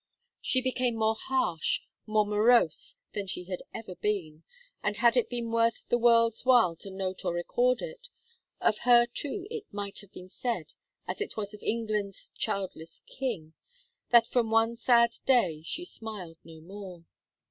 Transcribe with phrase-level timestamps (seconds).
[0.41, 4.41] She became more harsh, more morose than she had ever been,
[4.81, 8.07] and had it been worth the world's while to note or record it,
[8.59, 10.73] of her too it might have been said,
[11.07, 13.53] as it was of England's childless King,
[14.09, 17.05] "that from one sad day she smiled no more."